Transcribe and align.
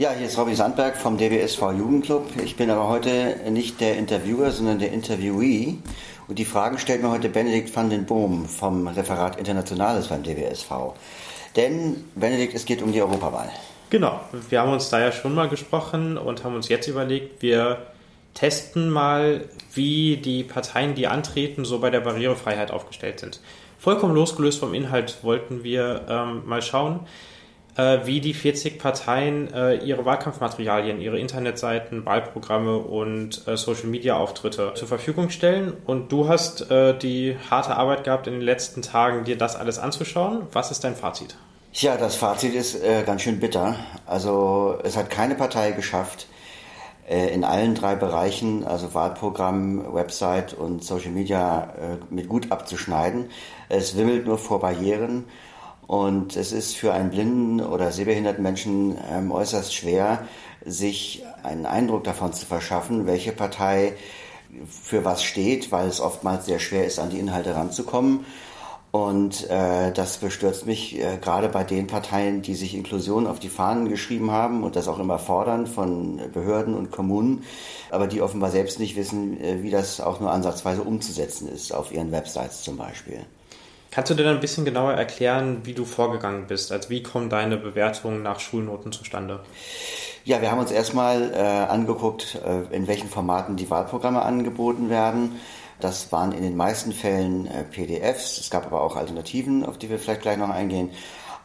Ja, 0.00 0.12
hier 0.12 0.28
ist 0.28 0.38
Robby 0.38 0.54
Sandberg 0.54 0.96
vom 0.96 1.18
DBSV 1.18 1.60
Jugendclub. 1.76 2.26
Ich 2.42 2.56
bin 2.56 2.70
aber 2.70 2.88
heute 2.88 3.36
nicht 3.50 3.82
der 3.82 3.98
Interviewer, 3.98 4.50
sondern 4.50 4.78
der 4.78 4.92
Interviewee. 4.92 5.74
Und 6.26 6.38
die 6.38 6.46
Fragen 6.46 6.78
stellt 6.78 7.02
mir 7.02 7.10
heute 7.10 7.28
Benedikt 7.28 7.76
van 7.76 7.90
den 7.90 8.06
Boom 8.06 8.46
vom 8.46 8.88
Referat 8.88 9.36
Internationales 9.36 10.08
beim 10.08 10.22
DBSV. 10.22 10.94
Denn, 11.54 12.02
Benedikt, 12.14 12.54
es 12.54 12.64
geht 12.64 12.80
um 12.80 12.92
die 12.92 13.02
Europawahl. 13.02 13.50
Genau, 13.90 14.20
wir 14.48 14.62
haben 14.62 14.72
uns 14.72 14.88
da 14.88 15.00
ja 15.00 15.12
schon 15.12 15.34
mal 15.34 15.50
gesprochen 15.50 16.16
und 16.16 16.44
haben 16.44 16.54
uns 16.54 16.70
jetzt 16.70 16.88
überlegt, 16.88 17.42
wir 17.42 17.88
testen 18.32 18.88
mal, 18.88 19.50
wie 19.74 20.16
die 20.16 20.44
Parteien, 20.44 20.94
die 20.94 21.08
antreten, 21.08 21.66
so 21.66 21.78
bei 21.78 21.90
der 21.90 22.00
Barrierefreiheit 22.00 22.70
aufgestellt 22.70 23.20
sind. 23.20 23.40
Vollkommen 23.78 24.14
losgelöst 24.14 24.60
vom 24.60 24.72
Inhalt 24.72 25.18
wollten 25.22 25.62
wir 25.62 26.06
ähm, 26.08 26.42
mal 26.46 26.62
schauen, 26.62 27.00
wie 28.04 28.20
die 28.20 28.34
40 28.34 28.78
Parteien 28.78 29.52
äh, 29.52 29.76
ihre 29.76 30.04
Wahlkampfmaterialien, 30.04 31.00
ihre 31.00 31.18
Internetseiten, 31.18 32.04
Wahlprogramme 32.04 32.78
und 32.78 33.46
äh, 33.46 33.56
Social-Media-Auftritte 33.56 34.72
zur 34.74 34.88
Verfügung 34.88 35.30
stellen. 35.30 35.74
Und 35.86 36.10
du 36.12 36.28
hast 36.28 36.70
äh, 36.70 36.96
die 36.98 37.36
harte 37.50 37.76
Arbeit 37.76 38.04
gehabt, 38.04 38.26
in 38.26 38.34
den 38.34 38.42
letzten 38.42 38.82
Tagen 38.82 39.24
dir 39.24 39.38
das 39.38 39.56
alles 39.56 39.78
anzuschauen. 39.78 40.46
Was 40.52 40.70
ist 40.70 40.84
dein 40.84 40.96
Fazit? 40.96 41.36
Ja, 41.72 41.96
das 41.96 42.16
Fazit 42.16 42.54
ist 42.54 42.82
äh, 42.82 43.02
ganz 43.04 43.22
schön 43.22 43.40
bitter. 43.40 43.76
Also 44.06 44.78
es 44.82 44.96
hat 44.96 45.08
keine 45.08 45.34
Partei 45.34 45.70
geschafft, 45.70 46.26
äh, 47.08 47.32
in 47.32 47.44
allen 47.44 47.74
drei 47.74 47.94
Bereichen, 47.94 48.64
also 48.64 48.94
Wahlprogramm, 48.94 49.94
Website 49.94 50.54
und 50.54 50.82
Social 50.82 51.12
Media, 51.12 51.72
mit 52.10 52.28
gut 52.28 52.50
abzuschneiden. 52.50 53.30
Es 53.68 53.96
wimmelt 53.96 54.26
nur 54.26 54.38
vor 54.38 54.60
Barrieren. 54.60 55.26
Und 55.90 56.36
es 56.36 56.52
ist 56.52 56.76
für 56.76 56.92
einen 56.92 57.10
blinden 57.10 57.60
oder 57.60 57.90
sehbehinderten 57.90 58.44
Menschen 58.44 58.96
ähm, 59.10 59.32
äußerst 59.32 59.74
schwer, 59.74 60.24
sich 60.64 61.24
einen 61.42 61.66
Eindruck 61.66 62.04
davon 62.04 62.32
zu 62.32 62.46
verschaffen, 62.46 63.08
welche 63.08 63.32
Partei 63.32 63.94
für 64.68 65.04
was 65.04 65.24
steht, 65.24 65.72
weil 65.72 65.88
es 65.88 66.00
oftmals 66.00 66.46
sehr 66.46 66.60
schwer 66.60 66.86
ist, 66.86 67.00
an 67.00 67.10
die 67.10 67.18
Inhalte 67.18 67.56
ranzukommen. 67.56 68.24
Und 68.92 69.50
äh, 69.50 69.90
das 69.90 70.18
bestürzt 70.18 70.64
mich 70.64 70.96
äh, 70.96 71.18
gerade 71.20 71.48
bei 71.48 71.64
den 71.64 71.88
Parteien, 71.88 72.40
die 72.42 72.54
sich 72.54 72.76
Inklusion 72.76 73.26
auf 73.26 73.40
die 73.40 73.48
Fahnen 73.48 73.88
geschrieben 73.88 74.30
haben 74.30 74.62
und 74.62 74.76
das 74.76 74.86
auch 74.86 75.00
immer 75.00 75.18
fordern 75.18 75.66
von 75.66 76.20
Behörden 76.32 76.74
und 76.74 76.92
Kommunen, 76.92 77.42
aber 77.90 78.06
die 78.06 78.22
offenbar 78.22 78.52
selbst 78.52 78.78
nicht 78.78 78.94
wissen, 78.94 79.40
äh, 79.40 79.64
wie 79.64 79.70
das 79.70 80.00
auch 80.00 80.20
nur 80.20 80.30
ansatzweise 80.30 80.84
umzusetzen 80.84 81.48
ist, 81.48 81.74
auf 81.74 81.90
ihren 81.90 82.12
Websites 82.12 82.62
zum 82.62 82.76
Beispiel. 82.76 83.26
Kannst 83.90 84.10
du 84.10 84.14
dir 84.14 84.22
dann 84.22 84.36
ein 84.36 84.40
bisschen 84.40 84.64
genauer 84.64 84.92
erklären, 84.92 85.62
wie 85.64 85.74
du 85.74 85.84
vorgegangen 85.84 86.46
bist? 86.46 86.70
Also 86.70 86.90
wie 86.90 87.02
kommen 87.02 87.28
deine 87.28 87.56
Bewertungen 87.56 88.22
nach 88.22 88.38
Schulnoten 88.38 88.92
zustande? 88.92 89.40
Ja, 90.24 90.40
wir 90.40 90.50
haben 90.52 90.60
uns 90.60 90.70
erstmal 90.70 91.32
äh, 91.32 91.38
angeguckt, 91.38 92.38
äh, 92.44 92.74
in 92.74 92.86
welchen 92.86 93.08
Formaten 93.08 93.56
die 93.56 93.68
Wahlprogramme 93.68 94.22
angeboten 94.22 94.90
werden. 94.90 95.40
Das 95.80 96.12
waren 96.12 96.32
in 96.32 96.42
den 96.42 96.56
meisten 96.56 96.92
Fällen 96.92 97.46
äh, 97.46 97.64
PDFs. 97.64 98.38
Es 98.38 98.50
gab 98.50 98.66
aber 98.66 98.82
auch 98.82 98.96
Alternativen, 98.96 99.64
auf 99.64 99.78
die 99.78 99.90
wir 99.90 99.98
vielleicht 99.98 100.22
gleich 100.22 100.36
noch 100.36 100.50
eingehen. 100.50 100.90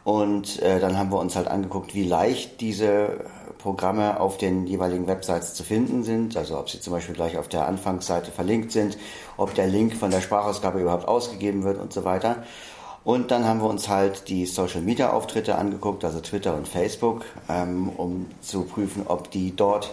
Und 0.06 0.62
äh, 0.62 0.80
dann 0.80 0.98
haben 0.98 1.12
wir 1.12 1.20
uns 1.20 1.36
halt 1.36 1.48
angeguckt, 1.48 1.96
wie 1.96 2.04
leicht 2.04 2.62
diese 2.62 3.26
Programme 3.58 4.20
auf 4.20 4.38
den 4.38 4.68
jeweiligen 4.68 5.08
Websites 5.08 5.56
zu 5.56 5.64
finden 5.64 6.04
sind. 6.04 6.38
Also 6.38 6.60
ob 6.60 6.70
sie 6.70 6.80
zum 6.80 6.94
Beispiel 6.94 7.16
gleich 7.16 7.40
auf 7.40 7.48
der 7.48 7.68
Anfangsseite 7.68 8.32
verlinkt 8.32 8.72
sind, 8.72 9.00
ob 9.36 9.56
der 9.56 9.66
Link 9.66 9.96
von 9.96 10.12
der 10.12 10.22
Sprachausgabe 10.22 10.80
überhaupt 10.80 11.08
ausgegeben 11.08 11.64
wird 11.64 11.80
und 11.82 11.92
so 11.92 12.06
weiter. 12.06 12.44
Und 13.04 13.32
dann 13.32 13.46
haben 13.46 13.62
wir 13.62 13.68
uns 13.68 13.90
halt 13.90 14.30
die 14.30 14.46
Social 14.46 14.82
Media 14.82 15.12
Auftritte 15.12 15.56
angeguckt, 15.56 16.06
also 16.06 16.20
Twitter 16.20 16.56
und 16.56 16.68
Facebook, 16.68 17.26
ähm, 17.50 17.90
um 17.90 18.28
zu 18.42 18.66
prüfen, 18.66 19.06
ob 19.08 19.32
die 19.32 19.56
dort 19.56 19.92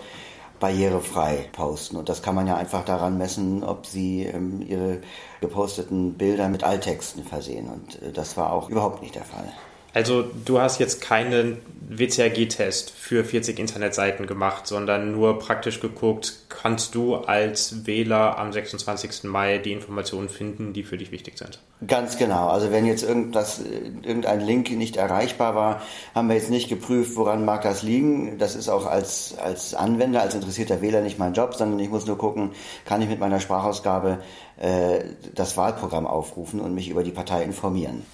barrierefrei 0.61 1.49
posten. 1.53 1.97
Und 1.97 2.11
das 2.11 2.23
kann 2.23 2.35
man 2.35 2.47
ja 2.47 2.57
einfach 2.57 2.85
daran 2.85 3.17
messen, 3.17 3.65
ob 3.65 3.87
sie 3.87 4.25
ähm, 4.25 4.63
ihre 4.69 5.01
geposteten 5.41 6.19
Bilder 6.19 6.51
mit 6.51 6.65
Alttexten 6.65 7.25
versehen. 7.25 7.71
Und 7.71 8.03
äh, 8.03 8.13
das 8.13 8.37
war 8.37 8.53
auch 8.53 8.69
überhaupt 8.69 9.01
nicht 9.01 9.15
der 9.15 9.25
Fall. 9.25 9.51
Also 9.95 10.25
du 10.45 10.59
hast 10.59 10.79
jetzt 10.79 11.01
keinen 11.03 11.59
WCAG-Test 11.99 12.91
für 12.91 13.25
40 13.25 13.59
Internetseiten 13.59 14.27
gemacht, 14.27 14.67
sondern 14.67 15.13
nur 15.13 15.39
praktisch 15.39 15.81
geguckt, 15.81 16.35
kannst 16.49 16.95
du 16.95 17.17
als 17.17 17.87
Wähler 17.87 18.39
am 18.39 18.53
26. 18.53 19.25
Mai 19.25 19.59
die 19.59 19.73
Informationen 19.73 20.31
finden, 20.31 20.73
die 20.73 20.85
für 20.85 20.97
dich 20.97 21.13
wichtig 21.13 21.37
sind? 21.37 21.59
Ganz 21.87 22.17
genau. 22.17 22.49
Also 22.49 22.71
wenn 22.71 22.87
jetzt 22.87 23.03
irgendwas, 23.03 23.61
irgendein 24.03 24.41
Link 24.41 24.71
nicht 24.71 24.97
erreichbar 24.97 25.55
war, 25.55 25.83
haben 26.15 26.29
wir 26.29 26.37
jetzt 26.37 26.51
nicht 26.51 26.71
geprüft, 26.71 27.17
woran 27.17 27.45
mag 27.45 27.63
das 27.63 27.83
liegen. 27.83 28.39
Das 28.39 28.55
ist 28.55 28.71
auch 28.71 28.87
als, 28.87 29.37
als 29.39 29.75
Anwender, 29.75 30.23
als 30.23 30.35
interessierter 30.35 30.81
Wähler 30.81 31.03
nicht 31.03 31.19
mein 31.19 31.35
Job, 31.35 31.55
sondern 31.55 31.79
ich 31.81 31.91
muss 31.91 32.07
nur 32.07 32.17
gucken, 32.17 32.53
kann 32.87 33.03
ich 33.03 33.09
mit 33.09 33.21
meiner 33.21 33.41
Sprachausgabe 33.41 34.23
äh, 34.59 35.01
das 35.35 35.59
Wahlprogramm 35.59 36.07
aufrufen 36.07 36.61
und 36.61 36.75
mich 36.75 36.89
über 36.89 37.03
die 37.03 37.11
Partei 37.11 37.43
informieren. 37.43 38.05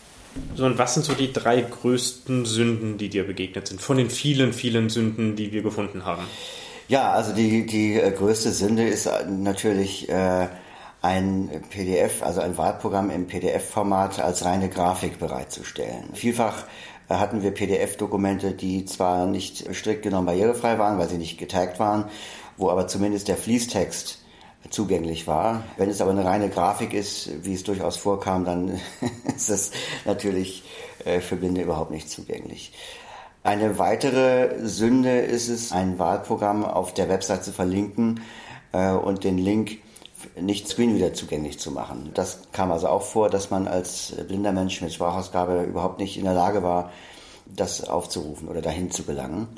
So, 0.54 0.66
und 0.66 0.78
was 0.78 0.94
sind 0.94 1.06
so 1.06 1.14
die 1.14 1.32
drei 1.32 1.60
größten 1.60 2.44
Sünden, 2.44 2.98
die 2.98 3.08
dir 3.08 3.26
begegnet 3.26 3.68
sind, 3.68 3.80
von 3.80 3.96
den 3.96 4.10
vielen, 4.10 4.52
vielen 4.52 4.88
Sünden, 4.88 5.36
die 5.36 5.52
wir 5.52 5.62
gefunden 5.62 6.04
haben? 6.04 6.24
Ja, 6.88 7.12
also 7.12 7.34
die, 7.34 7.66
die 7.66 7.94
äh, 7.94 8.10
größte 8.10 8.50
Sünde 8.50 8.88
ist 8.88 9.06
äh, 9.06 9.26
natürlich 9.26 10.08
äh, 10.08 10.48
ein 11.02 11.50
PDF, 11.70 12.22
also 12.22 12.40
ein 12.40 12.56
Wahlprogramm 12.56 13.10
im 13.10 13.26
PDF-Format 13.26 14.20
als 14.20 14.44
reine 14.44 14.68
Grafik 14.68 15.18
bereitzustellen. 15.18 16.14
Vielfach 16.14 16.64
äh, 17.08 17.14
hatten 17.14 17.42
wir 17.42 17.50
PDF-Dokumente, 17.50 18.52
die 18.52 18.84
zwar 18.86 19.26
nicht 19.26 19.72
strikt 19.74 20.02
genommen 20.02 20.26
barrierefrei 20.26 20.78
waren, 20.78 20.98
weil 20.98 21.08
sie 21.08 21.18
nicht 21.18 21.38
getaggt 21.38 21.78
waren, 21.78 22.06
wo 22.56 22.70
aber 22.70 22.88
zumindest 22.88 23.28
der 23.28 23.36
Fließtext 23.36 24.18
zugänglich 24.70 25.26
war. 25.26 25.64
Wenn 25.76 25.90
es 25.90 26.00
aber 26.00 26.10
eine 26.10 26.24
reine 26.24 26.48
Grafik 26.50 26.92
ist, 26.92 27.44
wie 27.44 27.54
es 27.54 27.64
durchaus 27.64 27.96
vorkam, 27.96 28.44
dann 28.44 28.80
ist 29.36 29.50
das 29.50 29.70
natürlich 30.04 30.64
äh, 31.04 31.20
für 31.20 31.36
Blinde 31.36 31.62
überhaupt 31.62 31.90
nicht 31.90 32.10
zugänglich. 32.10 32.72
Eine 33.44 33.78
weitere 33.78 34.66
Sünde 34.66 35.20
ist 35.20 35.48
es, 35.48 35.72
ein 35.72 35.98
Wahlprogramm 35.98 36.64
auf 36.64 36.92
der 36.92 37.08
Website 37.08 37.44
zu 37.44 37.52
verlinken 37.52 38.20
äh, 38.72 38.90
und 38.90 39.24
den 39.24 39.38
Link 39.38 39.78
nicht 40.40 40.68
screenreader 40.68 41.14
zugänglich 41.14 41.58
zu 41.58 41.70
machen. 41.70 42.10
Das 42.14 42.40
kam 42.52 42.72
also 42.72 42.88
auch 42.88 43.02
vor, 43.02 43.30
dass 43.30 43.50
man 43.50 43.68
als 43.68 44.12
blinder 44.26 44.52
Mensch 44.52 44.80
mit 44.80 44.92
Sprachausgabe 44.92 45.62
überhaupt 45.62 46.00
nicht 46.00 46.16
in 46.18 46.24
der 46.24 46.34
Lage 46.34 46.62
war, 46.62 46.90
das 47.46 47.88
aufzurufen 47.88 48.48
oder 48.48 48.60
dahin 48.60 48.90
zu 48.90 49.04
gelangen. 49.04 49.48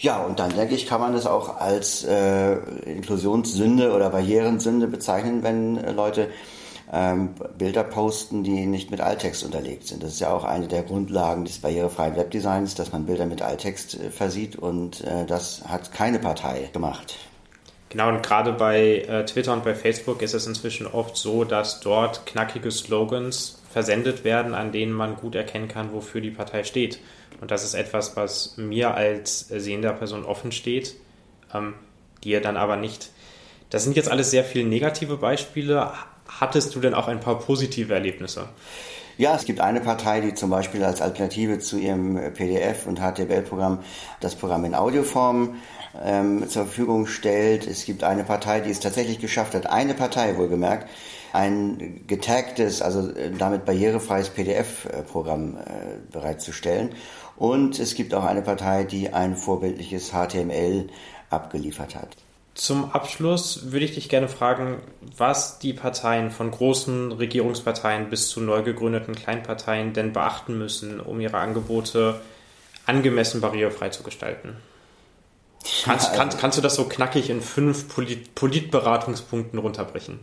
Ja, 0.00 0.22
und 0.22 0.38
dann 0.38 0.56
denke 0.56 0.74
ich, 0.74 0.86
kann 0.86 1.00
man 1.00 1.12
das 1.12 1.26
auch 1.26 1.58
als 1.58 2.04
äh, 2.04 2.54
Inklusionssünde 2.86 3.92
oder 3.92 4.08
Barrierensünde 4.08 4.86
bezeichnen, 4.86 5.42
wenn 5.42 5.76
äh, 5.76 5.92
Leute 5.92 6.28
ähm, 6.90 7.34
Bilder 7.58 7.84
posten, 7.84 8.42
die 8.42 8.64
nicht 8.64 8.90
mit 8.90 9.02
Alttext 9.02 9.44
unterlegt 9.44 9.86
sind. 9.86 10.02
Das 10.02 10.12
ist 10.12 10.20
ja 10.20 10.32
auch 10.32 10.44
eine 10.44 10.68
der 10.68 10.84
Grundlagen 10.84 11.44
des 11.44 11.58
barrierefreien 11.58 12.16
Webdesigns, 12.16 12.74
dass 12.74 12.92
man 12.92 13.04
Bilder 13.04 13.26
mit 13.26 13.42
Alttext 13.42 14.00
äh, 14.00 14.10
versieht 14.10 14.56
und 14.56 15.02
äh, 15.02 15.26
das 15.26 15.64
hat 15.68 15.92
keine 15.92 16.18
Partei 16.18 16.70
gemacht. 16.72 17.18
Genau, 17.90 18.08
und 18.08 18.22
gerade 18.22 18.52
bei 18.52 18.98
äh, 19.00 19.24
Twitter 19.26 19.52
und 19.52 19.64
bei 19.64 19.74
Facebook 19.74 20.22
ist 20.22 20.32
es 20.32 20.46
inzwischen 20.46 20.86
oft 20.86 21.16
so, 21.16 21.42
dass 21.42 21.80
dort 21.80 22.24
knackige 22.24 22.70
Slogans 22.70 23.60
versendet 23.68 24.22
werden, 24.22 24.54
an 24.54 24.70
denen 24.70 24.92
man 24.92 25.16
gut 25.16 25.34
erkennen 25.34 25.66
kann, 25.66 25.92
wofür 25.92 26.20
die 26.20 26.30
Partei 26.30 26.62
steht. 26.62 27.00
Und 27.40 27.50
das 27.50 27.64
ist 27.64 27.74
etwas, 27.74 28.16
was 28.16 28.56
mir 28.56 28.94
als 28.94 29.40
sehender 29.48 29.92
Person 29.92 30.24
offen 30.24 30.52
steht, 30.52 30.94
ähm, 31.52 31.74
dir 32.22 32.40
dann 32.40 32.56
aber 32.56 32.76
nicht. 32.76 33.10
Das 33.70 33.82
sind 33.82 33.96
jetzt 33.96 34.10
alles 34.10 34.30
sehr 34.30 34.44
viele 34.44 34.68
negative 34.68 35.16
Beispiele. 35.16 35.92
Hattest 36.28 36.74
du 36.76 36.80
denn 36.80 36.94
auch 36.94 37.08
ein 37.08 37.18
paar 37.18 37.40
positive 37.40 37.92
Erlebnisse? 37.92 38.48
Ja, 39.20 39.36
es 39.36 39.44
gibt 39.44 39.60
eine 39.60 39.82
Partei, 39.82 40.22
die 40.22 40.32
zum 40.32 40.48
Beispiel 40.48 40.82
als 40.82 41.02
Alternative 41.02 41.58
zu 41.58 41.76
ihrem 41.76 42.16
PDF- 42.32 42.86
und 42.86 43.00
HTML-Programm 43.00 43.80
das 44.20 44.34
Programm 44.34 44.64
in 44.64 44.74
Audioform 44.74 45.56
ähm, 46.02 46.48
zur 46.48 46.64
Verfügung 46.64 47.06
stellt. 47.06 47.66
Es 47.66 47.84
gibt 47.84 48.02
eine 48.02 48.24
Partei, 48.24 48.60
die 48.60 48.70
es 48.70 48.80
tatsächlich 48.80 49.18
geschafft 49.18 49.54
hat, 49.54 49.66
eine 49.66 49.92
Partei 49.92 50.38
wohlgemerkt, 50.38 50.88
ein 51.34 52.00
getagtes, 52.06 52.80
also 52.80 53.10
äh, 53.10 53.30
damit 53.36 53.66
barrierefreies 53.66 54.30
PDF-Programm 54.30 55.58
äh, 55.58 55.60
bereitzustellen. 56.10 56.94
Und 57.36 57.78
es 57.78 57.94
gibt 57.94 58.14
auch 58.14 58.24
eine 58.24 58.40
Partei, 58.40 58.84
die 58.84 59.12
ein 59.12 59.36
vorbildliches 59.36 60.12
HTML 60.12 60.88
abgeliefert 61.28 61.94
hat. 61.94 62.16
Zum 62.60 62.92
Abschluss 62.92 63.72
würde 63.72 63.86
ich 63.86 63.94
dich 63.94 64.10
gerne 64.10 64.28
fragen, 64.28 64.82
was 65.16 65.60
die 65.60 65.72
Parteien 65.72 66.30
von 66.30 66.50
großen 66.50 67.10
Regierungsparteien 67.10 68.10
bis 68.10 68.28
zu 68.28 68.42
neu 68.42 68.62
gegründeten 68.62 69.14
Kleinparteien 69.14 69.94
denn 69.94 70.12
beachten 70.12 70.58
müssen, 70.58 71.00
um 71.00 71.20
ihre 71.20 71.38
Angebote 71.38 72.20
angemessen 72.84 73.40
barrierefrei 73.40 73.88
zu 73.88 74.02
gestalten. 74.02 74.58
Kannst, 75.84 75.86
ja, 75.86 75.92
also, 75.94 76.08
kannst, 76.18 76.38
kannst 76.38 76.58
du 76.58 76.62
das 76.62 76.74
so 76.74 76.84
knackig 76.84 77.30
in 77.30 77.40
fünf 77.40 77.88
Polit 77.88 78.34
Politberatungspunkten 78.34 79.58
runterbrechen? 79.58 80.20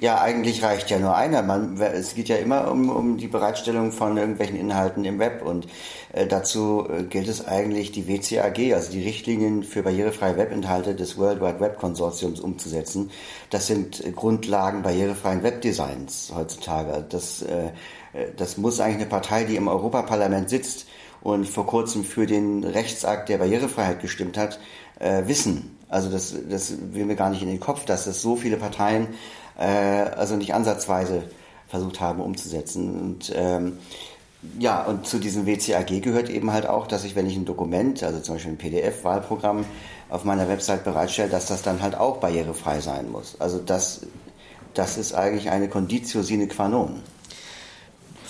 Ja, 0.00 0.18
eigentlich 0.22 0.62
reicht 0.62 0.88
ja 0.88 0.98
nur 0.98 1.14
einer. 1.14 1.42
Man, 1.42 1.78
es 1.78 2.14
geht 2.14 2.30
ja 2.30 2.36
immer 2.36 2.70
um, 2.70 2.88
um 2.88 3.18
die 3.18 3.28
Bereitstellung 3.28 3.92
von 3.92 4.16
irgendwelchen 4.16 4.56
Inhalten 4.56 5.04
im 5.04 5.18
Web 5.18 5.42
und 5.42 5.66
äh, 6.14 6.26
dazu 6.26 6.88
äh, 6.88 7.02
gilt 7.02 7.28
es 7.28 7.46
eigentlich, 7.46 7.92
die 7.92 8.08
WCAG, 8.08 8.72
also 8.72 8.90
die 8.92 9.02
Richtlinien 9.02 9.62
für 9.62 9.82
barrierefreie 9.82 10.38
Webinhalte 10.38 10.94
des 10.94 11.18
World 11.18 11.42
Wide 11.42 11.60
Web 11.60 11.78
Konsortiums 11.78 12.40
umzusetzen. 12.40 13.10
Das 13.50 13.66
sind 13.66 14.02
Grundlagen 14.16 14.80
barrierefreien 14.80 15.42
Webdesigns 15.42 16.32
heutzutage. 16.34 17.04
Das, 17.06 17.42
äh, 17.42 17.66
äh, 18.14 18.32
das 18.38 18.56
muss 18.56 18.80
eigentlich 18.80 19.02
eine 19.02 19.06
Partei, 19.06 19.44
die 19.44 19.56
im 19.56 19.68
Europaparlament 19.68 20.48
sitzt 20.48 20.86
und 21.20 21.46
vor 21.46 21.66
kurzem 21.66 22.04
für 22.04 22.24
den 22.24 22.64
Rechtsakt 22.64 23.28
der 23.28 23.36
Barrierefreiheit 23.36 24.00
gestimmt 24.00 24.38
hat, 24.38 24.60
äh, 24.98 25.26
wissen. 25.26 25.76
Also 25.90 26.08
das, 26.08 26.34
das 26.48 26.72
will 26.92 27.04
mir 27.04 27.16
gar 27.16 27.30
nicht 27.30 27.42
in 27.42 27.48
den 27.48 27.60
Kopf, 27.60 27.84
dass 27.84 28.06
es 28.06 28.22
so 28.22 28.36
viele 28.36 28.56
Parteien 28.56 29.08
äh, 29.58 29.64
also 29.64 30.36
nicht 30.36 30.54
ansatzweise 30.54 31.24
versucht 31.68 32.00
haben 32.00 32.20
umzusetzen. 32.20 32.98
Und 32.98 33.32
ähm, 33.34 33.78
ja, 34.58 34.82
und 34.84 35.06
zu 35.06 35.18
diesem 35.18 35.46
WCAG 35.46 36.00
gehört 36.00 36.30
eben 36.30 36.52
halt 36.52 36.66
auch, 36.66 36.86
dass 36.86 37.04
ich, 37.04 37.14
wenn 37.14 37.26
ich 37.26 37.36
ein 37.36 37.44
Dokument, 37.44 38.02
also 38.02 38.20
zum 38.20 38.36
Beispiel 38.36 38.52
ein 38.52 38.58
PDF-Wahlprogramm 38.58 39.66
auf 40.08 40.24
meiner 40.24 40.48
Website 40.48 40.84
bereitstelle, 40.84 41.28
dass 41.28 41.46
das 41.46 41.62
dann 41.62 41.82
halt 41.82 41.94
auch 41.94 42.18
barrierefrei 42.18 42.80
sein 42.80 43.10
muss. 43.10 43.36
Also 43.38 43.58
das, 43.58 44.00
das 44.74 44.96
ist 44.96 45.14
eigentlich 45.14 45.50
eine 45.50 45.68
Conditio 45.68 46.22
sine 46.22 46.48
qua 46.48 46.68
non. 46.68 47.02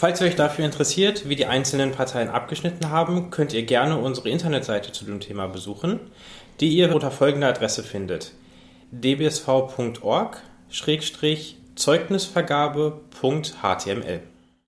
Falls 0.01 0.21
ihr 0.23 0.29
euch 0.29 0.35
dafür 0.35 0.65
interessiert, 0.65 1.29
wie 1.29 1.37
die 1.37 1.45
einzelnen 1.45 1.93
Parteien 1.93 2.31
abgeschnitten 2.31 2.89
haben, 2.89 3.29
könnt 3.29 3.53
ihr 3.53 3.65
gerne 3.65 3.99
unsere 3.99 4.31
Internetseite 4.31 4.93
zu 4.93 5.05
dem 5.05 5.21
Thema 5.21 5.47
besuchen, 5.47 6.01
die 6.59 6.71
ihr 6.71 6.95
unter 6.95 7.11
folgender 7.11 7.49
Adresse 7.49 7.83
findet: 7.83 8.33
dbsv.org 8.93 10.43
Zeugnisvergabe.html 11.75 14.21